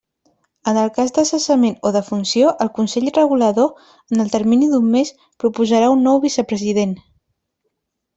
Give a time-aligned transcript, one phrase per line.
[0.69, 3.85] En el cas de cessament o defunció, el consell regulador,
[4.15, 5.13] en el termini d'un mes,
[5.45, 6.97] proposarà un nou vicepresident.